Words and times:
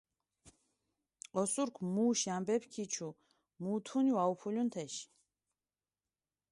ოსურქ 1.41 1.75
მუში 1.93 2.29
ამბეფი 2.35 2.69
ქიჩუ, 2.73 3.09
მუთუნი 3.61 4.11
ვაუფულუნ 4.17 4.67
თეში. 4.73 5.05